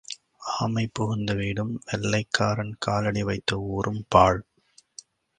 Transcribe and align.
ஆமை 0.59 0.89
புகுந்த 0.93 1.33
வீடும் 1.33 1.81
வெள்ளைக்காரன் 1.85 2.73
காலடி 2.79 3.23
வைத்த 3.23 3.57
ஊரும் 3.57 4.05
பாழ். 4.09 4.41